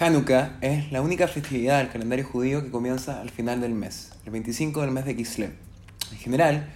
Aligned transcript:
Hanukkah 0.00 0.58
es 0.60 0.92
la 0.92 1.02
única 1.02 1.26
festividad 1.26 1.78
del 1.78 1.88
calendario 1.88 2.24
judío 2.24 2.62
que 2.62 2.70
comienza 2.70 3.20
al 3.20 3.30
final 3.30 3.60
del 3.60 3.74
mes, 3.74 4.12
el 4.24 4.30
25 4.30 4.82
del 4.82 4.92
mes 4.92 5.04
de 5.04 5.16
Kislev. 5.16 5.50
En 6.12 6.18
general, 6.18 6.68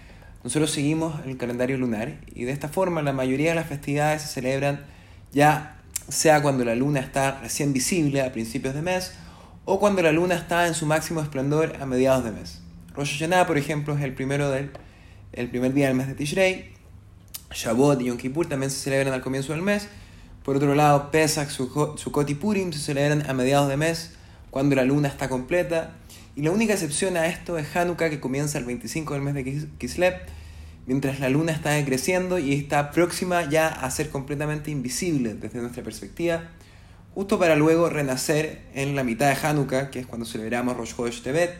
nosotros 0.42 0.72
seguimos 0.72 1.24
el 1.24 1.36
calendario 1.36 1.78
lunar 1.78 2.18
y 2.34 2.42
de 2.42 2.50
esta 2.50 2.68
forma 2.68 3.00
la 3.00 3.12
mayoría 3.12 3.50
de 3.50 3.54
las 3.54 3.68
festividades 3.68 4.22
se 4.22 4.28
celebran 4.28 4.84
ya 5.30 5.76
sea 6.08 6.42
cuando 6.42 6.64
la 6.64 6.74
luna 6.74 6.98
está 6.98 7.38
recién 7.40 7.72
visible 7.72 8.22
a 8.22 8.32
principios 8.32 8.74
de 8.74 8.82
mes 8.82 9.12
o 9.66 9.78
cuando 9.78 10.02
la 10.02 10.10
luna 10.10 10.34
está 10.34 10.66
en 10.66 10.74
su 10.74 10.86
máximo 10.86 11.20
esplendor 11.20 11.76
a 11.80 11.86
mediados 11.86 12.24
de 12.24 12.32
mes. 12.32 12.60
Rosh 12.92 13.20
Hashanah, 13.20 13.46
por 13.46 13.56
ejemplo, 13.56 13.96
es 13.96 14.02
el 14.02 14.14
primero 14.14 14.50
del 14.50 14.72
el 15.32 15.48
primer 15.48 15.72
día 15.74 15.86
del 15.86 15.96
mes 15.96 16.08
de 16.08 16.14
Tishrei. 16.14 16.72
Shavuot 17.52 18.00
y 18.00 18.06
Yom 18.06 18.16
Kippur 18.18 18.48
también 18.48 18.70
se 18.70 18.80
celebran 18.80 19.14
al 19.14 19.22
comienzo 19.22 19.52
del 19.52 19.62
mes 19.62 19.86
por 20.44 20.56
otro 20.56 20.74
lado, 20.74 21.10
Pesach, 21.10 21.50
Sukkot 21.50 22.30
y 22.30 22.34
Purim 22.34 22.72
se 22.72 22.80
celebran 22.80 23.28
a 23.28 23.32
mediados 23.32 23.68
de 23.68 23.76
mes, 23.76 24.12
cuando 24.50 24.74
la 24.76 24.84
luna 24.84 25.08
está 25.08 25.28
completa. 25.28 25.94
Y 26.34 26.42
la 26.42 26.50
única 26.50 26.72
excepción 26.72 27.16
a 27.16 27.26
esto 27.26 27.58
es 27.58 27.76
Hanukkah, 27.76 28.10
que 28.10 28.20
comienza 28.20 28.58
el 28.58 28.64
25 28.64 29.14
del 29.14 29.22
mes 29.22 29.34
de 29.34 29.68
Kislev, 29.78 30.14
mientras 30.86 31.20
la 31.20 31.28
luna 31.28 31.52
está 31.52 31.82
creciendo 31.84 32.38
y 32.38 32.54
está 32.54 32.90
próxima 32.90 33.48
ya 33.48 33.68
a 33.68 33.90
ser 33.90 34.10
completamente 34.10 34.70
invisible 34.70 35.34
desde 35.34 35.60
nuestra 35.60 35.82
perspectiva, 35.82 36.48
justo 37.14 37.38
para 37.38 37.54
luego 37.54 37.88
renacer 37.88 38.62
en 38.74 38.96
la 38.96 39.04
mitad 39.04 39.28
de 39.28 39.46
Hanukkah, 39.46 39.90
que 39.90 40.00
es 40.00 40.06
cuando 40.06 40.26
celebramos 40.26 40.76
Rosh 40.76 40.94
Chodesh 40.96 41.22
Tebet, 41.22 41.54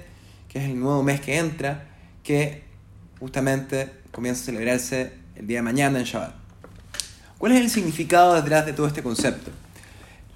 que 0.49 0.59
es 0.59 0.65
el 0.65 0.79
nuevo 0.79 1.03
mes 1.03 1.21
que 1.21 1.37
entra, 1.37 1.89
que 2.23 2.63
justamente 3.21 3.91
comienza 4.11 4.43
a 4.43 4.45
celebrarse 4.47 5.13
el 5.37 5.47
día 5.47 5.59
de 5.59 5.63
mañana 5.63 5.99
en 5.99 6.05
Shabbat. 6.05 6.42
¿Cuál 7.43 7.55
es 7.55 7.61
el 7.61 7.71
significado 7.71 8.37
detrás 8.37 8.67
de 8.67 8.73
todo 8.73 8.87
este 8.87 9.03
concepto? 9.03 9.51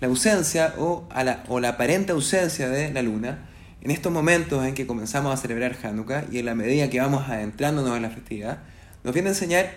La 0.01 0.09
ausencia 0.09 0.75
o, 0.77 1.09
la, 1.15 1.45
o 1.47 1.65
aparente 1.65 2.11
ausencia 2.11 2.69
de 2.69 2.93
la 2.93 3.01
luna 3.01 3.47
en 3.81 3.93
estos 3.93 4.11
momentos 4.13 4.67
en 4.67 4.75
que 4.75 4.89
comenzamos 4.89 5.33
a 5.33 5.37
celebrar 5.41 5.77
Hanukkah 5.81 6.25
y 6.33 6.41
en 6.41 6.47
la 6.47 6.57
medida 6.57 6.91
que 6.91 6.99
vamos 6.99 7.29
adentrándonos 7.29 7.97
en 7.97 8.03
la 8.03 8.11
festividad, 8.11 8.59
nos 9.05 9.15
viene 9.15 9.29
a 9.29 9.33
enseñar 9.35 9.71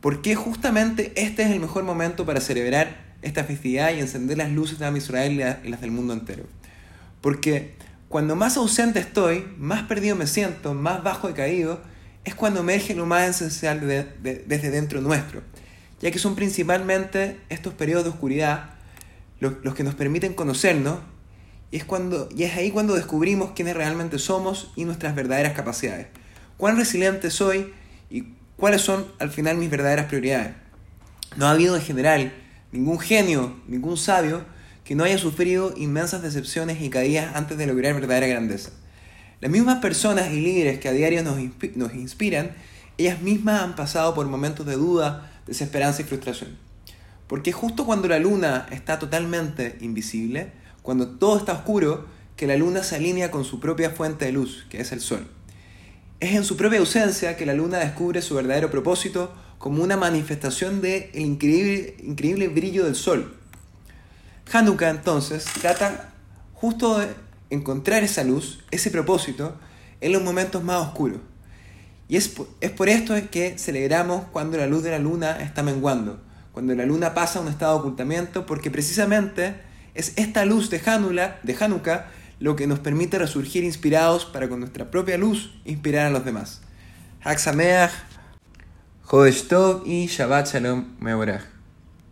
por 0.00 0.22
qué 0.22 0.34
justamente 0.34 1.12
este 1.16 1.42
es 1.42 1.50
el 1.50 1.60
mejor 1.60 1.84
momento 1.84 2.24
para 2.24 2.40
celebrar 2.40 3.04
esta 3.20 3.44
festividad 3.44 3.92
y 3.92 4.00
encender 4.00 4.38
las 4.38 4.50
luces 4.50 4.78
de 4.78 4.90
Israel 4.96 5.58
y 5.62 5.68
las 5.68 5.82
del 5.82 5.90
mundo 5.90 6.14
entero. 6.14 6.44
Porque 7.20 7.74
cuando 8.08 8.34
más 8.34 8.56
ausente 8.56 8.98
estoy, 8.98 9.46
más 9.58 9.82
perdido 9.82 10.16
me 10.16 10.26
siento, 10.26 10.72
más 10.72 11.02
bajo 11.02 11.28
he 11.28 11.34
caído, 11.34 11.82
es 12.24 12.34
cuando 12.34 12.60
emerge 12.60 12.94
lo 12.94 13.04
más 13.04 13.28
esencial 13.28 13.86
desde 13.86 14.70
dentro 14.70 15.02
nuestro 15.02 15.42
ya 16.00 16.10
que 16.10 16.18
son 16.18 16.34
principalmente 16.34 17.40
estos 17.48 17.74
periodos 17.74 18.04
de 18.04 18.10
oscuridad 18.10 18.70
los, 19.40 19.74
que 19.74 19.84
nos 19.84 19.94
permiten 19.94 20.34
conocernos 20.34 20.98
y 21.70 21.78
es, 21.78 21.84
cuando, 21.84 22.28
y 22.34 22.44
es 22.44 22.56
ahí 22.56 22.70
cuando 22.70 22.94
descubrimos 22.94 23.50
quiénes 23.52 23.76
realmente 23.76 24.18
somos 24.18 24.72
y 24.76 24.84
nuestras 24.84 25.14
verdaderas 25.14 25.52
capacidades. 25.52 26.06
Cuán 26.56 26.76
resiliente 26.76 27.30
soy 27.30 27.72
y 28.08 28.24
cuáles 28.56 28.82
son 28.82 29.06
al 29.18 29.30
final 29.30 29.56
mis 29.56 29.70
verdaderas 29.70 30.06
prioridades. 30.06 30.54
No 31.36 31.46
ha 31.46 31.50
habido 31.50 31.76
en 31.76 31.82
general 31.82 32.32
ningún 32.72 32.98
genio, 32.98 33.56
ningún 33.66 33.96
sabio 33.96 34.44
que 34.84 34.94
no 34.94 35.04
haya 35.04 35.18
sufrido 35.18 35.74
inmensas 35.76 36.22
decepciones 36.22 36.80
y 36.80 36.88
caídas 36.88 37.34
antes 37.34 37.58
de 37.58 37.66
lograr 37.66 37.94
verdadera 37.94 38.28
grandeza. 38.28 38.70
Las 39.40 39.50
mismas 39.50 39.80
personas 39.80 40.32
y 40.32 40.40
líderes 40.40 40.78
que 40.78 40.88
a 40.88 40.92
diario 40.92 41.22
nos, 41.22 41.38
nos 41.74 41.94
inspiran, 41.94 42.52
ellas 42.98 43.20
mismas 43.20 43.62
han 43.62 43.76
pasado 43.76 44.14
por 44.14 44.26
momentos 44.26 44.66
de 44.66 44.76
duda, 44.76 45.30
desesperanza 45.46 46.02
y 46.02 46.04
frustración. 46.04 46.56
Porque 47.26 47.52
justo 47.52 47.84
cuando 47.84 48.08
la 48.08 48.18
luna 48.18 48.66
está 48.70 48.98
totalmente 48.98 49.78
invisible, 49.80 50.52
cuando 50.82 51.08
todo 51.08 51.38
está 51.38 51.52
oscuro, 51.52 52.06
que 52.36 52.46
la 52.46 52.56
luna 52.56 52.82
se 52.82 52.96
alinea 52.96 53.30
con 53.30 53.44
su 53.44 53.60
propia 53.60 53.90
fuente 53.90 54.26
de 54.26 54.32
luz, 54.32 54.66
que 54.70 54.80
es 54.80 54.92
el 54.92 55.00
sol. 55.00 55.26
Es 56.20 56.34
en 56.34 56.44
su 56.44 56.56
propia 56.56 56.78
ausencia 56.78 57.36
que 57.36 57.46
la 57.46 57.54
luna 57.54 57.78
descubre 57.78 58.22
su 58.22 58.34
verdadero 58.34 58.70
propósito 58.70 59.32
como 59.58 59.82
una 59.82 59.96
manifestación 59.96 60.80
del 60.80 61.10
increíble, 61.14 61.96
increíble 62.02 62.48
brillo 62.48 62.84
del 62.84 62.94
sol. 62.94 63.36
Hanukkah 64.52 64.90
entonces 64.90 65.44
trata 65.60 66.12
justo 66.54 66.98
de 66.98 67.08
encontrar 67.50 68.04
esa 68.04 68.22
luz, 68.22 68.60
ese 68.70 68.90
propósito, 68.90 69.56
en 70.00 70.12
los 70.12 70.22
momentos 70.22 70.62
más 70.62 70.86
oscuros. 70.86 71.18
Y 72.08 72.16
es, 72.16 72.34
es 72.60 72.70
por 72.70 72.88
esto 72.88 73.14
que 73.30 73.58
celebramos 73.58 74.26
cuando 74.32 74.56
la 74.56 74.66
luz 74.66 74.82
de 74.82 74.90
la 74.90 74.98
luna 74.98 75.40
está 75.42 75.62
menguando, 75.62 76.20
cuando 76.52 76.74
la 76.74 76.86
luna 76.86 77.14
pasa 77.14 77.38
a 77.38 77.42
un 77.42 77.48
estado 77.48 77.74
de 77.74 77.80
ocultamiento, 77.80 78.46
porque 78.46 78.70
precisamente 78.70 79.56
es 79.94 80.12
esta 80.16 80.44
luz 80.44 80.70
de, 80.70 80.80
Hanukkah, 80.84 81.40
de 81.42 81.56
Hanukkah 81.58 82.06
lo 82.38 82.54
que 82.54 82.66
nos 82.66 82.78
permite 82.78 83.18
resurgir 83.18 83.64
inspirados 83.64 84.24
para 84.26 84.48
con 84.48 84.60
nuestra 84.60 84.90
propia 84.90 85.18
luz 85.18 85.54
inspirar 85.64 86.06
a 86.06 86.10
los 86.10 86.24
demás. 86.24 86.60
Hak 87.22 87.38
Sameach, 87.38 87.92
Tov 89.48 89.82
y 89.86 90.06
Shabbat 90.06 90.52
Shalom 90.52 90.96
Meorach. 91.00 91.55